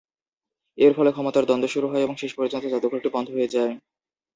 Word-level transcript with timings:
এর 0.77 0.91
ফলে 0.97 1.11
ক্ষমতার 1.11 1.47
দ্বন্দ্ব 1.47 1.67
শুরু 1.67 1.87
হয় 1.87 2.03
এবং 2.03 2.15
শেষ 2.17 2.31
পর্যন্ত 2.37 2.65
জাদুঘরটি 2.67 3.09
বন্ধ 3.15 3.27
হয়ে 3.31 3.53
যায়। 3.55 3.73